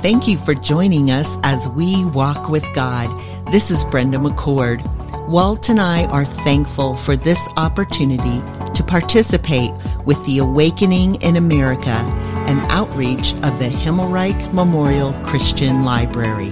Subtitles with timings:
[0.00, 3.10] Thank you for joining us as we walk with God.
[3.50, 4.86] This is Brenda McCord.
[5.26, 8.40] Walt and I are thankful for this opportunity
[8.74, 9.72] to participate
[10.04, 16.50] with the Awakening in America, an outreach of the Himmelreich Memorial Christian Library.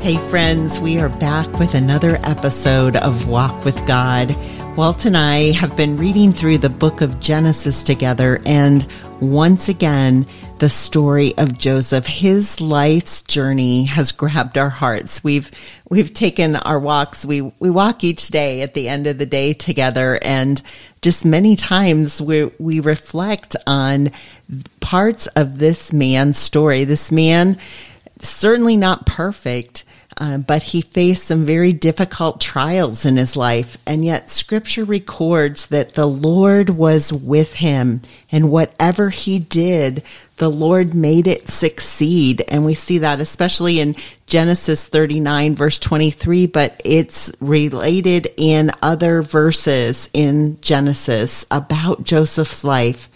[0.00, 4.36] Hey friends, we are back with another episode of Walk with God.
[4.76, 8.86] Walt and I have been reading through the book of Genesis together, and
[9.20, 10.26] once again,
[10.58, 12.06] the story of Joseph.
[12.06, 15.24] His life's journey has grabbed our hearts.
[15.24, 15.50] We've
[15.88, 17.26] we've taken our walks.
[17.26, 20.62] We we walk each day at the end of the day together and
[21.02, 24.12] just many times we we reflect on
[24.80, 26.84] parts of this man's story.
[26.84, 27.58] This man
[28.20, 29.84] certainly not perfect,
[30.20, 33.78] uh, but he faced some very difficult trials in his life.
[33.86, 40.02] And yet, scripture records that the Lord was with him, and whatever he did,
[40.36, 42.44] the Lord made it succeed.
[42.48, 43.96] And we see that especially in
[44.26, 53.08] Genesis 39, verse 23, but it's related in other verses in Genesis about Joseph's life.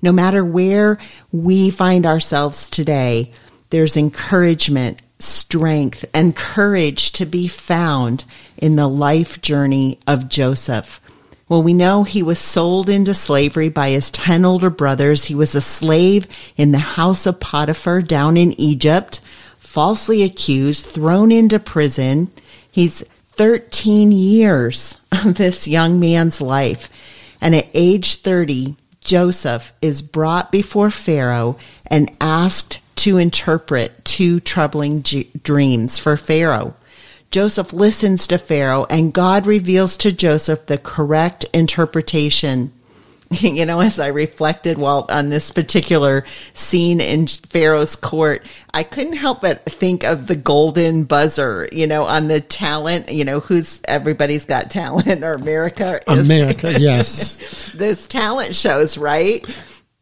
[0.00, 0.98] No matter where
[1.32, 3.32] we find ourselves today,
[3.70, 8.24] there's encouragement strength and courage to be found
[8.56, 11.00] in the life journey of Joseph.
[11.48, 15.26] Well, we know he was sold into slavery by his 10 older brothers.
[15.26, 19.20] He was a slave in the house of Potiphar down in Egypt,
[19.58, 22.30] falsely accused, thrown into prison.
[22.70, 26.88] He's 13 years of this young man's life.
[27.40, 35.02] And at age 30, Joseph is brought before Pharaoh and asked to interpret two troubling
[35.02, 36.74] g- dreams for Pharaoh.
[37.30, 42.72] Joseph listens to Pharaoh and God reveals to Joseph the correct interpretation.
[43.40, 49.14] You know, as I reflected while on this particular scene in Pharaoh's court, I couldn't
[49.14, 53.80] help but think of the golden buzzer, you know, on the talent, you know, who's
[53.88, 56.02] everybody's got talent or America.
[56.10, 57.72] Is, America, yes.
[57.78, 59.46] those talent shows, right?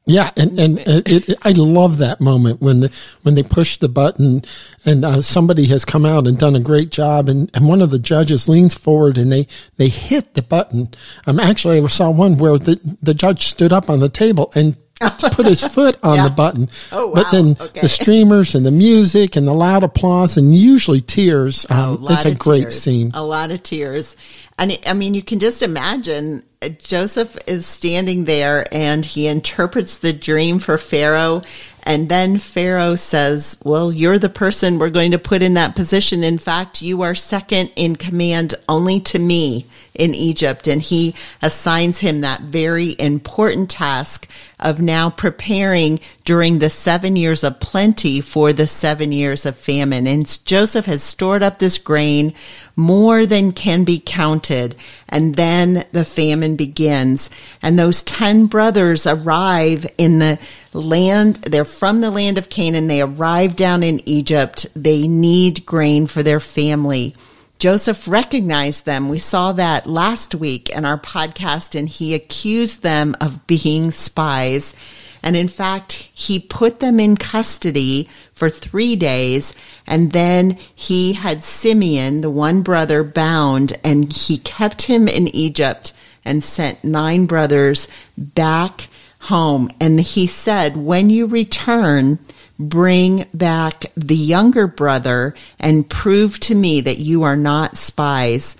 [0.06, 3.88] Yeah, and and it, it, I love that moment when the when they push the
[3.88, 4.42] button
[4.84, 7.90] and uh, somebody has come out and done a great job, and, and one of
[7.90, 9.46] the judges leans forward and they
[9.76, 10.88] they hit the button.
[11.26, 14.76] Um, actually, I saw one where the the judge stood up on the table and
[15.00, 16.28] put his foot on yeah.
[16.28, 16.68] the button.
[16.92, 17.14] Oh, wow.
[17.14, 17.80] But then okay.
[17.80, 21.66] the streamers and the music and the loud applause and usually tears.
[21.70, 22.82] Um, oh, it's a great tears.
[22.82, 23.10] scene.
[23.14, 24.16] A lot of tears.
[24.58, 29.98] And I mean, you can just imagine uh, Joseph is standing there and he interprets
[29.98, 31.42] the dream for Pharaoh.
[31.82, 36.22] And then Pharaoh says, Well, you're the person we're going to put in that position.
[36.24, 40.66] In fact, you are second in command only to me in Egypt.
[40.66, 47.42] And he assigns him that very important task of now preparing during the seven years
[47.42, 50.06] of plenty for the seven years of famine.
[50.06, 52.34] And Joseph has stored up this grain
[52.76, 54.76] more than can be counted.
[55.08, 57.30] And then the famine begins.
[57.62, 60.38] And those 10 brothers arrive in the
[60.72, 61.36] land.
[61.36, 62.86] They're from the land of Canaan.
[62.86, 64.66] They arrive down in Egypt.
[64.74, 67.14] They need grain for their family.
[67.58, 69.10] Joseph recognized them.
[69.10, 74.74] We saw that last week in our podcast, and he accused them of being spies.
[75.22, 79.54] And in fact, he put them in custody for three days.
[79.86, 85.92] And then he had Simeon, the one brother, bound, and he kept him in Egypt
[86.24, 88.88] and sent nine brothers back
[89.20, 89.70] home.
[89.80, 92.18] And he said, When you return,
[92.58, 98.56] bring back the younger brother and prove to me that you are not spies.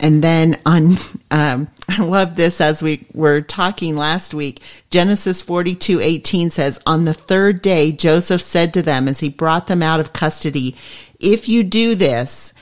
[0.00, 0.96] And then on,
[1.30, 4.62] um, I love this as we were talking last week.
[4.90, 9.66] Genesis 42, 18 says, On the third day, Joseph said to them as he brought
[9.66, 10.76] them out of custody,
[11.20, 12.54] If you do this,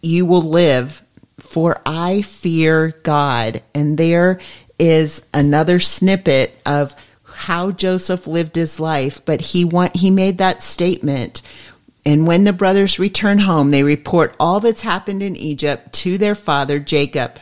[0.00, 1.02] you will live,
[1.38, 3.62] for I fear God.
[3.74, 4.40] And there
[4.78, 6.94] is another snippet of
[7.24, 11.42] how Joseph lived his life, but he want, he made that statement.
[12.04, 16.34] And when the brothers return home, they report all that's happened in Egypt to their
[16.34, 17.38] father Jacob.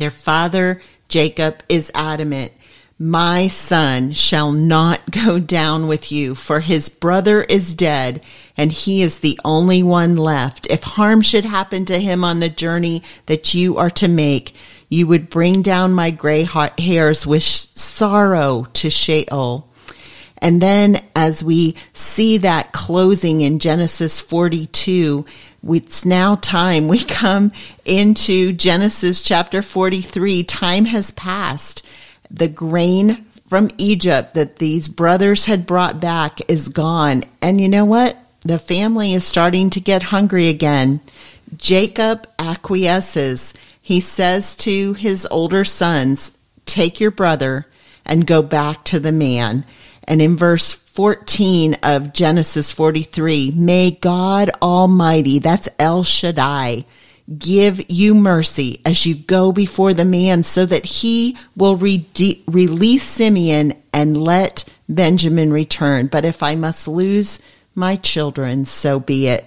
[0.00, 2.52] Their father Jacob is adamant.
[2.98, 8.22] My son shall not go down with you, for his brother is dead,
[8.56, 10.66] and he is the only one left.
[10.70, 14.54] If harm should happen to him on the journey that you are to make,
[14.88, 16.48] you would bring down my gray
[16.78, 19.70] hairs with sorrow to Sheol.
[20.38, 25.26] And then as we see that closing in Genesis 42,
[25.66, 26.88] it's now time.
[26.88, 27.52] We come
[27.84, 30.44] into Genesis chapter 43.
[30.44, 31.86] Time has passed.
[32.30, 37.24] The grain from Egypt that these brothers had brought back is gone.
[37.42, 38.16] And you know what?
[38.42, 41.00] The family is starting to get hungry again.
[41.56, 43.52] Jacob acquiesces.
[43.82, 46.32] He says to his older sons,
[46.64, 47.66] Take your brother
[48.04, 49.64] and go back to the man.
[50.04, 56.84] And in verse 14 of Genesis 43, may God Almighty, that's El Shaddai,
[57.38, 62.06] give you mercy as you go before the man so that he will re-
[62.46, 66.08] release Simeon and let Benjamin return.
[66.08, 67.40] But if I must lose
[67.74, 69.44] my children, so be it.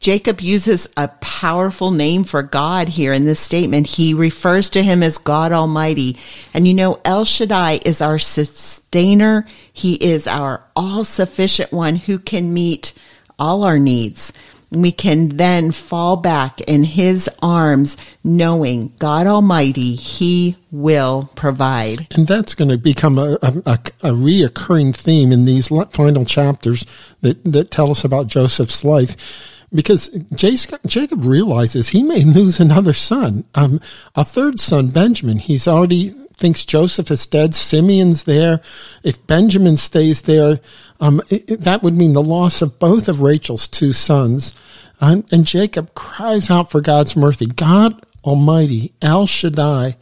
[0.00, 3.86] Jacob uses a powerful name for God here in this statement.
[3.86, 6.16] He refers to him as God Almighty.
[6.54, 9.46] And you know, El Shaddai is our sustainer.
[9.70, 12.94] He is our all sufficient one who can meet
[13.38, 14.32] all our needs.
[14.70, 22.06] We can then fall back in his arms knowing God Almighty, he will provide.
[22.12, 26.86] And that's going to become a, a, a reoccurring theme in these final chapters
[27.20, 33.44] that, that tell us about Joseph's life because Jacob realizes he may lose another son,
[33.54, 33.80] um,
[34.14, 35.38] a third son, Benjamin.
[35.38, 37.54] He's already thinks Joseph is dead.
[37.54, 38.60] Simeon's there.
[39.04, 40.58] If Benjamin stays there,
[40.98, 44.58] um, it, it, that would mean the loss of both of Rachel's two sons.
[45.00, 47.46] Um, and Jacob cries out for God's mercy.
[47.46, 49.96] God Almighty, El Shaddai,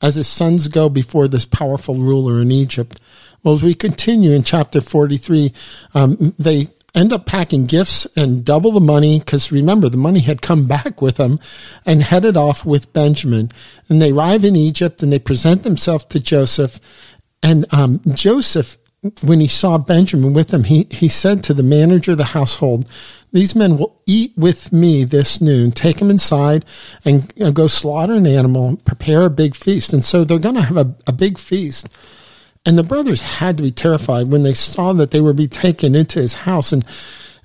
[0.00, 3.00] as his sons go before this powerful ruler in Egypt.
[3.42, 5.52] Well, as we continue in chapter 43,
[5.94, 10.42] um, they end up packing gifts and double the money because remember the money had
[10.42, 11.38] come back with them
[11.86, 13.50] and headed off with Benjamin.
[13.88, 16.80] And they arrive in Egypt and they present themselves to Joseph.
[17.42, 18.76] And um, Joseph,
[19.22, 22.86] when he saw Benjamin with them, he, he said to the manager of the household,
[23.32, 25.70] These men will eat with me this noon.
[25.70, 26.64] Take them inside
[27.04, 29.92] and uh, go slaughter an animal, prepare a big feast.
[29.92, 31.88] And so they're going to have a, a big feast.
[32.66, 35.94] And the brothers had to be terrified when they saw that they were be taken
[35.94, 36.72] into his house.
[36.72, 36.84] And,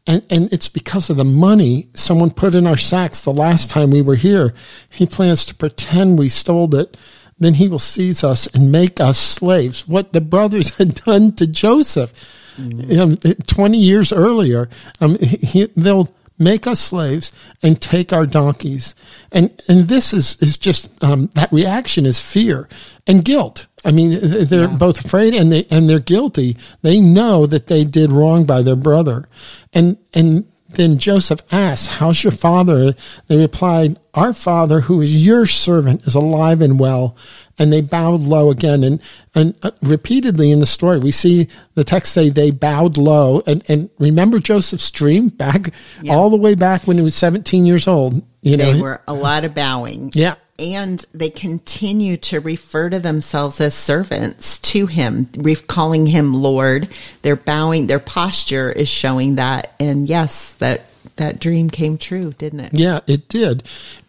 [0.06, 3.92] and, and it's because of the money someone put in our sacks the last time
[3.92, 4.54] we were here.
[4.92, 6.98] He plans to pretend we stole it.
[7.38, 9.88] Then he will seize us and make us slaves.
[9.88, 12.14] What the brothers had done to Joseph
[12.58, 13.00] mm-hmm.
[13.00, 14.70] um, 20 years earlier.
[15.00, 17.32] Um, he, they'll make us slaves
[17.64, 18.96] and take our donkeys.
[19.32, 22.68] And, and this is, is just, um, that reaction is fear
[23.08, 23.68] and guilt.
[23.84, 24.78] I mean, they're yeah.
[24.78, 26.58] both afraid and they, and they're guilty.
[26.82, 29.30] They know that they did wrong by their brother.
[29.74, 32.96] And, and then Joseph asks, how's your father?
[33.28, 37.16] They replied, our father who is your servant is alive and well
[37.58, 38.84] and they bowed low again.
[38.84, 39.02] And,
[39.34, 43.44] and uh, repeatedly in the story, we see the text say they bowed low.
[43.48, 45.72] And, and remember Joseph's dream back
[46.02, 46.14] yeah.
[46.14, 48.22] all the way back when he was 17 years old.
[48.42, 50.12] You know, they were a lot of bowing.
[50.14, 50.36] Yeah.
[50.58, 55.28] And they continue to refer to themselves as servants to him,
[55.68, 56.88] calling him Lord.
[57.24, 59.74] They're bowing, their posture is showing that.
[59.82, 60.86] And yes, that
[61.18, 62.74] that dream came true, didn't it?
[62.74, 63.64] Yeah, it did.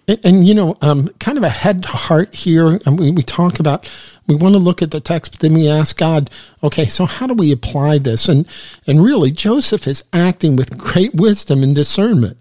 [0.08, 3.22] And, and, you know, um, kind of a head to heart here, and we, we
[3.22, 3.90] talk about,
[4.26, 6.30] we want to look at the text, but then we ask God,
[6.62, 8.28] okay, so how do we apply this?
[8.28, 8.46] And,
[8.86, 12.38] and really, Joseph is acting with great wisdom and discernment.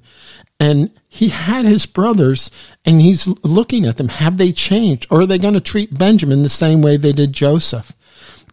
[0.59, 2.49] And he had his brothers
[2.85, 4.07] and he's looking at them.
[4.07, 5.07] Have they changed?
[5.09, 7.93] Or are they going to treat Benjamin the same way they did Joseph?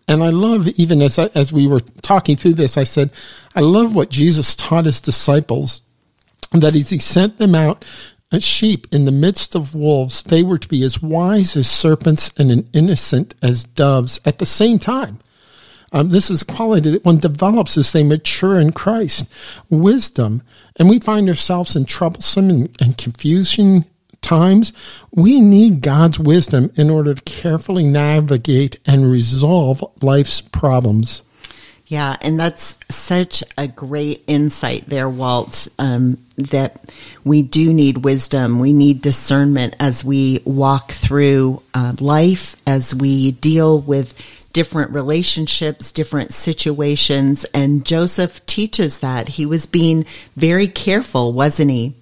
[0.08, 3.10] And I love, even as, I, as we were talking through this, I said,
[3.54, 5.82] I love what Jesus taught his disciples
[6.50, 7.84] that he sent them out
[8.32, 12.32] as sheep in the midst of wolves, they were to be as wise as serpents
[12.38, 15.18] and as innocent as doves at the same time.
[15.92, 19.30] Um, this is a quality that one develops as they mature in Christ.
[19.68, 20.42] Wisdom.
[20.76, 23.84] And we find ourselves in troublesome and, and confusing
[24.22, 24.72] times.
[25.14, 31.22] We need God's wisdom in order to carefully navigate and resolve life's problems.
[31.92, 36.80] Yeah, and that's such a great insight there, Walt, um, that
[37.22, 38.60] we do need wisdom.
[38.60, 44.18] We need discernment as we walk through uh, life, as we deal with
[44.54, 47.44] different relationships, different situations.
[47.52, 49.28] And Joseph teaches that.
[49.28, 51.92] He was being very careful, wasn't he?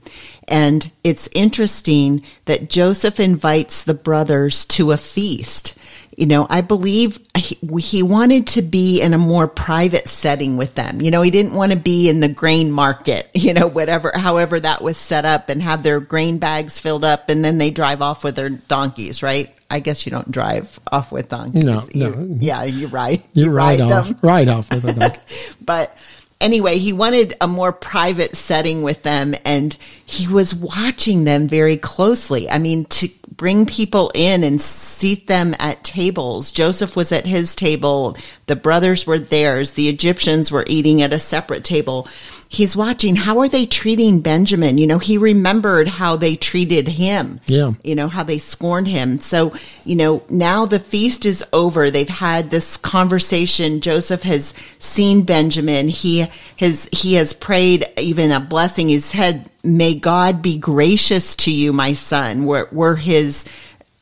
[0.47, 5.77] And it's interesting that Joseph invites the brothers to a feast.
[6.17, 10.75] You know, I believe he, he, wanted to be in a more private setting with
[10.75, 11.01] them.
[11.01, 14.59] You know, he didn't want to be in the grain market, you know, whatever, however
[14.61, 18.03] that was set up and have their grain bags filled up and then they drive
[18.03, 19.55] off with their donkeys, right?
[19.71, 21.65] I guess you don't drive off with donkeys.
[21.65, 22.27] No, you, no.
[22.41, 23.23] Yeah, you ride.
[23.33, 24.09] You, you ride, ride off.
[24.09, 24.19] Them.
[24.21, 25.21] Ride off with a donkey.
[25.61, 25.97] but
[26.41, 31.77] anyway, he wanted a more private setting with them and he was watching them very
[31.77, 32.51] closely.
[32.51, 36.53] I mean, to bring people in and seat them at tables.
[36.53, 38.17] Joseph was at his table.
[38.47, 39.73] The brothers were theirs.
[39.73, 42.07] The Egyptians were eating at a separate table
[42.53, 44.77] he's watching how are they treating Benjamin?
[44.77, 47.41] You know, he remembered how they treated him.
[47.47, 47.73] Yeah.
[47.85, 49.21] You know, how they scorned him.
[49.21, 49.55] So,
[49.85, 51.91] you know, now the feast is over.
[51.91, 53.81] They've had this conversation.
[53.81, 55.89] Joseph has seen Benjamin.
[55.89, 56.27] He
[56.59, 58.89] has he has prayed even a blessing.
[58.89, 63.45] He said, May God be gracious to you, my son, were, were his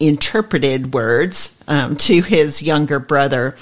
[0.00, 3.56] interpreted words um, to his younger brother.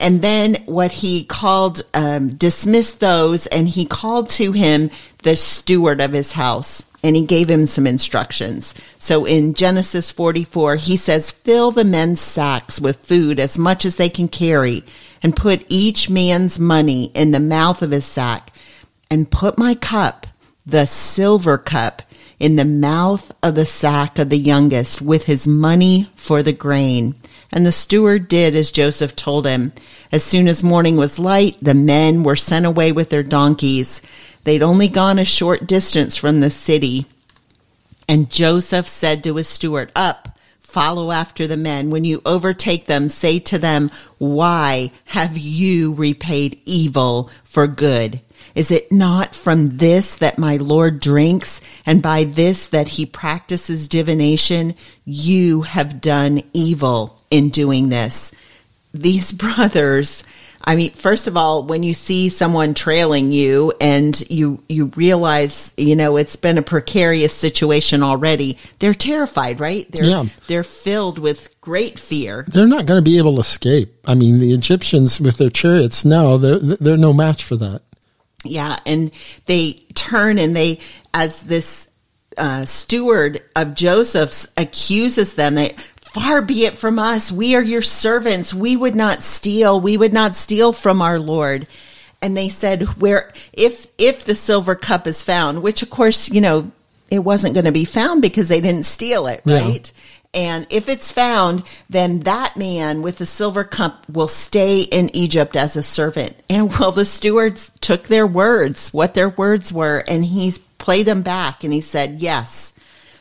[0.00, 4.90] And then what he called, um, dismissed those, and he called to him
[5.22, 8.72] the steward of his house, and he gave him some instructions.
[8.98, 13.96] So in Genesis 44, he says, Fill the men's sacks with food as much as
[13.96, 14.84] they can carry,
[15.22, 18.50] and put each man's money in the mouth of his sack,
[19.10, 20.26] and put my cup,
[20.64, 22.00] the silver cup,
[22.38, 27.14] in the mouth of the sack of the youngest with his money for the grain.
[27.52, 29.72] And the steward did as Joseph told him.
[30.12, 34.02] As soon as morning was light, the men were sent away with their donkeys.
[34.44, 37.06] They'd only gone a short distance from the city.
[38.08, 40.29] And Joseph said to his steward, Up,
[40.70, 41.90] follow after the men.
[41.90, 48.20] When you overtake them, say to them, Why have you repaid evil for good?
[48.54, 53.88] Is it not from this that my Lord drinks, and by this that he practices
[53.88, 54.74] divination?
[55.04, 58.32] You have done evil in doing this.
[58.92, 60.24] These brothers,
[60.62, 65.72] I mean, first of all, when you see someone trailing you and you you realize,
[65.76, 69.90] you know, it's been a precarious situation already, they're terrified, right?
[69.90, 70.24] They're Yeah.
[70.48, 72.44] they're filled with great fear.
[72.48, 73.94] They're not going to be able to escape.
[74.06, 77.82] I mean, the Egyptians with their chariots, no, they're, they're no match for that.
[78.44, 79.10] Yeah, and
[79.46, 80.80] they turn and they,
[81.12, 81.88] as this
[82.38, 85.74] uh, steward of Joseph's accuses them, they,
[86.12, 87.30] far be it from us.
[87.30, 88.52] We are your servants.
[88.52, 89.80] We would not steal.
[89.80, 91.68] We would not steal from our Lord.
[92.22, 96.40] And they said, where, if, if the silver cup is found, which of course, you
[96.40, 96.70] know,
[97.10, 99.60] it wasn't going to be found because they didn't steal it, Yeah.
[99.60, 99.92] right?
[100.32, 105.56] And if it's found, then that man with the silver cup will stay in Egypt
[105.56, 106.36] as a servant.
[106.48, 111.22] And well, the stewards took their words, what their words were, and he played them
[111.22, 112.72] back and he said, yes,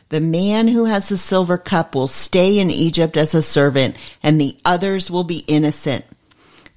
[0.10, 4.40] the man who has the silver cup will stay in Egypt as a servant and
[4.40, 6.06] the others will be innocent.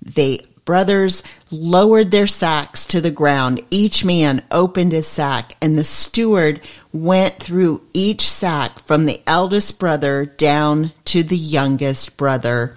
[0.00, 3.60] They brothers lowered their sacks to the ground.
[3.70, 6.60] Each man opened his sack, and the steward
[6.92, 12.76] went through each sack from the eldest brother down to the youngest brother.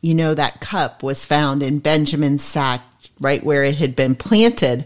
[0.00, 2.82] You know, that cup was found in Benjamin's sack,
[3.20, 4.84] right where it had been planted.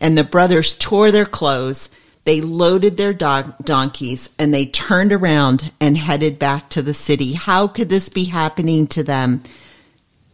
[0.00, 1.88] And the brothers tore their clothes.
[2.24, 7.32] They loaded their don- donkeys and they turned around and headed back to the city.
[7.32, 9.42] How could this be happening to them?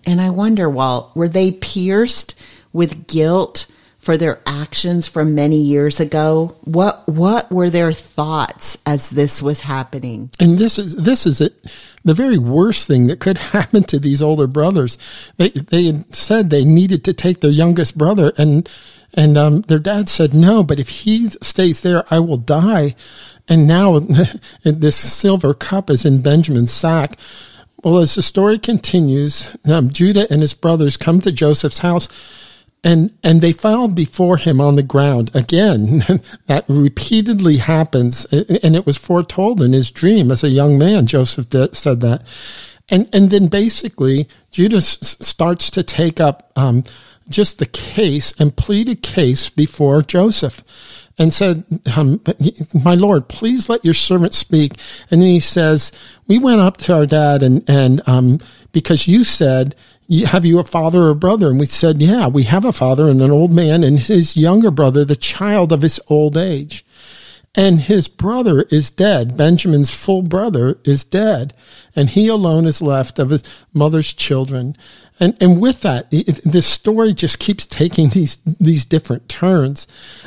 [0.04, 2.35] And I wonder, Walt, were they pierced
[2.73, 3.66] with guilt
[4.08, 6.56] for their actions from many years ago?
[6.62, 10.30] What what were their thoughts as this was happening?
[10.40, 11.52] And this is this is it,
[12.04, 14.96] the very worst thing that could happen to these older brothers.
[15.36, 18.66] They they said they needed to take their youngest brother, and
[19.12, 20.62] and um, their dad said no.
[20.62, 22.94] But if he stays there, I will die.
[23.46, 23.98] And now
[24.62, 27.18] this silver cup is in Benjamin's sack.
[27.84, 32.08] Well, as the story continues, um, Judah and his brothers come to Joseph's house
[32.85, 36.02] and and they found before him on the ground again
[36.47, 41.47] that repeatedly happens and it was foretold in his dream as a young man joseph
[41.75, 42.23] said that.
[42.88, 46.85] And and then basically judah s- starts to take up um,
[47.28, 50.62] just the case and plead a case before joseph
[51.18, 51.64] and said,
[51.96, 52.20] um,
[52.84, 54.72] "My Lord, please let your servant speak."
[55.10, 55.92] And then he says,
[56.26, 58.38] "We went up to our dad, and and um,
[58.72, 59.75] because you said."
[60.10, 61.50] "You- Have you a father or brother?
[61.50, 64.70] And we said, Yeah, we have a father and an old man, and his younger
[64.70, 66.82] brother, the child of his old age.
[67.54, 69.37] And his brother is dead.
[69.37, 71.52] Benjamin's full brother is dead.
[71.96, 73.42] And he alone is left of his
[73.75, 74.76] mother's children.
[75.20, 79.87] And, and with that, it, this story just keeps taking these, these different turns.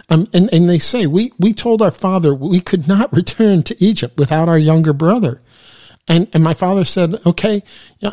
[0.10, 3.83] Um, and, and they say, we, we told our father we could not return to
[3.83, 5.41] Egypt without our younger brother.
[6.07, 7.63] And, and my father said, okay,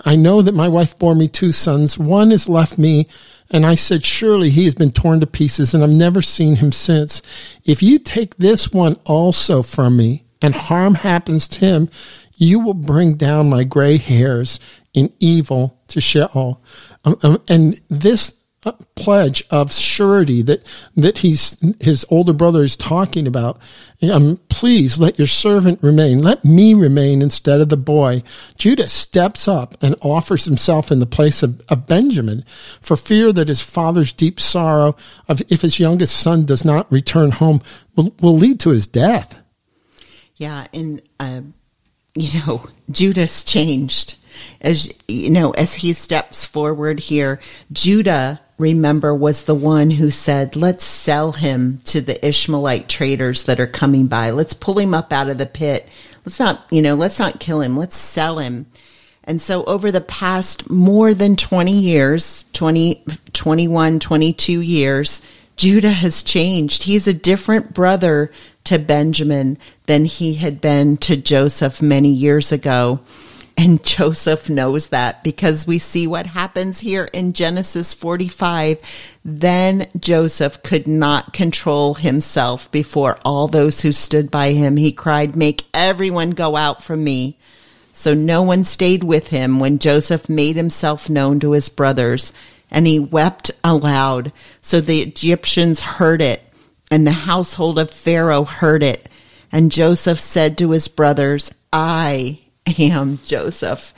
[0.04, 1.99] I know that my wife bore me two sons.
[1.99, 3.08] One has left me.
[3.50, 6.70] And I said, surely he has been torn to pieces and I've never seen him
[6.70, 7.23] since.
[7.64, 11.90] If you take this one also from me and harm happens to him,
[12.37, 14.61] you will bring down my gray hairs
[14.95, 16.62] in evil to Sheol.
[17.04, 20.64] Um, um, and this uh, pledge of surety that
[20.97, 23.57] that he's his older brother is talking about.
[24.02, 26.23] Um, please let your servant remain.
[26.23, 28.25] Let me remain instead of the boy.
[28.57, 32.45] Judah steps up and offers himself in the place of, of Benjamin
[32.80, 34.97] for fear that his father's deep sorrow
[35.28, 37.61] of if his youngest son does not return home
[37.95, 39.40] will, will lead to his death.
[40.35, 41.42] Yeah, and uh,
[42.16, 44.17] you know, Judah's changed
[44.61, 47.40] as you know as he steps forward here.
[47.73, 53.61] Judah remember, was the one who said, let's sell him to the Ishmaelite traders that
[53.61, 54.30] are coming by.
[54.30, 55.88] Let's pull him up out of the pit.
[56.25, 57.76] Let's not, you know, let's not kill him.
[57.76, 58.66] Let's sell him.
[59.25, 65.23] And so over the past more than 20 years, 20, 21, 22 years,
[65.57, 66.85] Judah has changed.
[66.85, 68.33] He's a different brother
[68.64, 73.00] to Benjamin than he had been to Joseph many years ago.
[73.58, 78.78] And Joseph knows that because we see what happens here in Genesis 45.
[79.24, 84.76] Then Joseph could not control himself before all those who stood by him.
[84.76, 87.36] He cried, Make everyone go out from me.
[87.92, 92.32] So no one stayed with him when Joseph made himself known to his brothers,
[92.70, 94.30] and he wept aloud.
[94.62, 96.44] So the Egyptians heard it,
[96.92, 99.08] and the household of Pharaoh heard it.
[99.50, 102.38] And Joseph said to his brothers, I
[102.78, 103.92] am Joseph.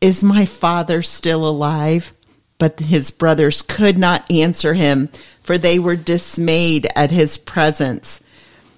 [0.00, 2.12] Is my father still alive?
[2.58, 5.08] But his brothers could not answer him,
[5.42, 8.20] for they were dismayed at his presence.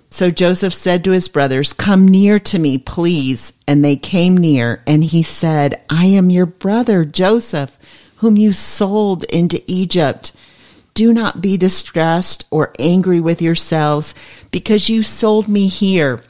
[0.09, 3.55] So Joseph said to his brothers, Come near to me, please.
[3.67, 7.79] And they came near, and he said, I am your brother Joseph,
[8.17, 10.33] whom you sold into Egypt.
[10.95, 14.15] Do not be distressed or angry with yourselves,
[14.51, 16.23] because you sold me here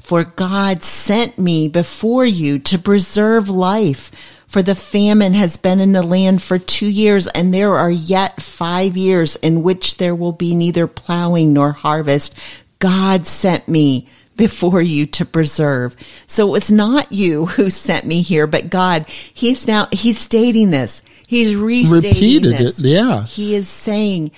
[0.00, 4.10] for God sent me before you to preserve life.
[4.46, 8.40] For the famine has been in the land for two years, and there are yet
[8.40, 12.34] five years in which there will be neither plowing nor harvest.
[12.78, 15.96] God sent me before you to preserve.
[16.26, 19.06] So it was not you who sent me here, but God.
[19.08, 21.02] He's now, he's stating this.
[21.26, 22.78] He's restating Repeated this.
[22.78, 23.24] it, yeah.
[23.24, 24.30] He is saying,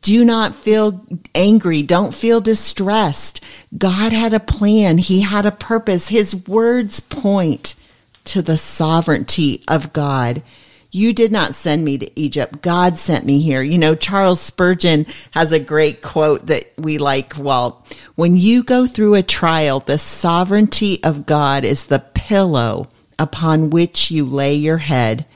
[0.00, 1.82] do not feel angry.
[1.82, 3.42] Don't feel distressed.
[3.76, 4.98] God had a plan.
[4.98, 6.08] He had a purpose.
[6.08, 7.74] His words point
[8.24, 10.42] to the sovereignty of God.
[10.90, 12.62] You did not send me to Egypt.
[12.62, 13.62] God sent me here.
[13.62, 17.34] You know, Charles Spurgeon has a great quote that we like.
[17.36, 17.84] Well,
[18.14, 24.10] when you go through a trial, the sovereignty of God is the pillow upon which
[24.10, 25.26] you lay your head.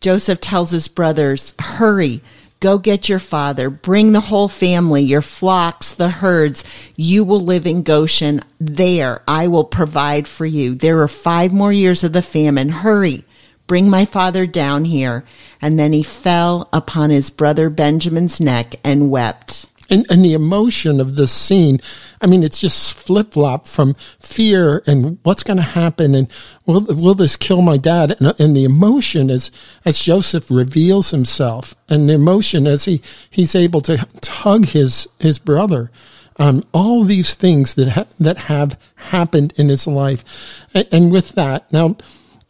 [0.00, 2.22] Joseph tells his brothers, hurry,
[2.60, 3.68] Go get your father.
[3.68, 6.64] Bring the whole family, your flocks, the herds.
[6.96, 8.40] You will live in Goshen.
[8.58, 10.74] There I will provide for you.
[10.74, 12.70] There are five more years of the famine.
[12.70, 13.24] Hurry.
[13.66, 15.24] Bring my father down here.
[15.60, 21.00] And then he fell upon his brother Benjamin's neck and wept and, and the emotion
[21.00, 21.80] of this scene,
[22.20, 26.28] I mean, it's just flip flop from fear and what's going to happen and
[26.66, 28.20] will will this kill my dad?
[28.20, 29.50] And, and, the emotion as
[29.84, 35.38] as Joseph reveals himself, and the emotion as he he's able to, hug his his
[35.38, 35.90] brother.
[36.38, 41.30] Um, all these things that ha- that have happened in his life, and, and with
[41.30, 41.96] that, now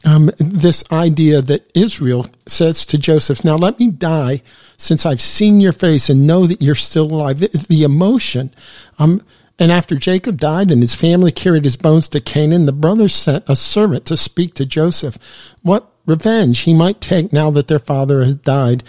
[0.06, 4.40] um, this idea that Israel says to Joseph, Now let me die
[4.78, 7.40] since I've seen your face and know that you're still alive.
[7.40, 8.54] The, the emotion.
[8.98, 9.20] Um,
[9.58, 13.48] and after Jacob died and his family carried his bones to Canaan, the brothers sent
[13.48, 15.18] a servant to speak to Joseph.
[15.62, 18.82] What revenge he might take now that their father has died.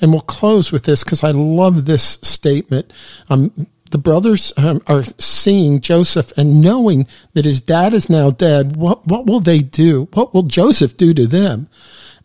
[0.00, 2.92] And we'll close with this because I love this statement.
[3.30, 8.74] Um, the brothers um, are seeing Joseph and knowing that his dad is now dead.
[8.74, 10.08] What, what will they do?
[10.14, 11.68] What will Joseph do to them?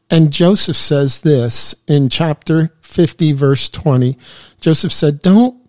[0.10, 4.18] And Joseph says this in chapter 50, verse 20.
[4.60, 5.62] Joseph said, Don't,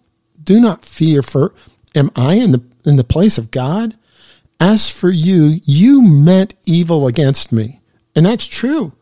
[0.42, 1.54] do not fear, for
[1.94, 3.94] am I in the, in the place of God?
[4.58, 7.82] As for you, you meant evil against me.
[8.16, 8.92] And that's true.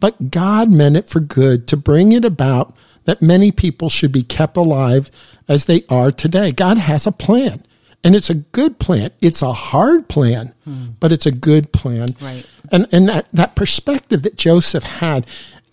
[0.00, 4.22] But God meant it for good to bring it about that many people should be
[4.22, 5.10] kept alive
[5.48, 6.52] as they are today.
[6.52, 7.62] God has a plan.
[8.04, 9.10] And it's a good plan.
[9.20, 10.86] It's a hard plan, hmm.
[10.98, 12.16] but it's a good plan.
[12.20, 12.44] Right.
[12.72, 15.24] And and that, that perspective that Joseph had,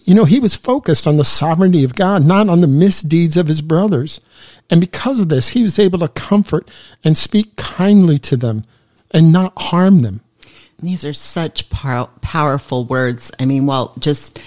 [0.04, 3.48] you know, he was focused on the sovereignty of God, not on the misdeeds of
[3.48, 4.22] his brothers.
[4.70, 6.70] And because of this, he was able to comfort
[7.04, 8.64] and speak kindly to them
[9.12, 10.22] and not harm them.
[10.82, 13.32] These are such pow- powerful words.
[13.40, 14.40] I mean, well, just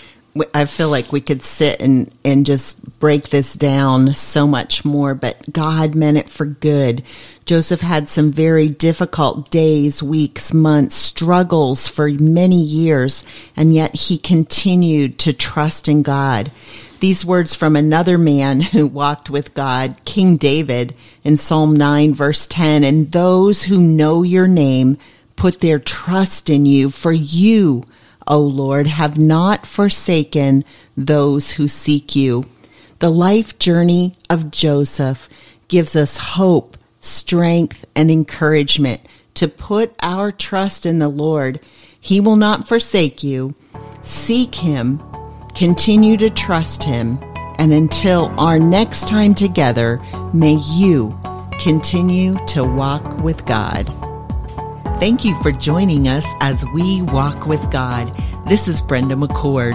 [0.55, 5.15] I feel like we could sit and, and just break this down so much more,
[5.15, 7.03] but God meant it for good.
[7.45, 13.25] Joseph had some very difficult days, weeks, months, struggles for many years,
[13.57, 16.51] and yet he continued to trust in God.
[17.01, 22.47] These words from another man who walked with God, King David, in Psalm 9, verse
[22.47, 24.97] 10, and those who know your name
[25.37, 27.85] put their trust in you, for you,
[28.27, 30.65] O Lord, have not forsaken
[30.97, 32.45] those who seek you.
[32.99, 35.29] The life journey of Joseph
[35.69, 39.01] gives us hope, strength, and encouragement
[39.35, 41.61] to put our trust in the Lord.
[42.01, 43.55] He will not forsake you.
[44.03, 45.03] Seek Him,
[45.55, 47.19] continue to trust Him,
[47.59, 50.01] and until our next time together,
[50.33, 51.19] may you
[51.59, 54.02] continue to walk with God.
[55.03, 58.17] Thank you for joining us as we walk with God.
[58.49, 59.75] This is Brenda McCord.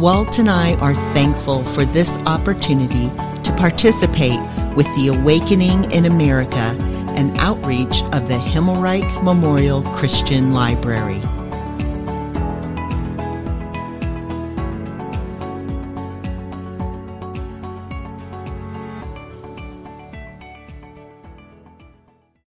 [0.00, 3.08] Walt and I are thankful for this opportunity
[3.44, 4.40] to participate
[4.74, 6.76] with the Awakening in America,
[7.14, 11.22] an outreach of the Himmelreich Memorial Christian Library.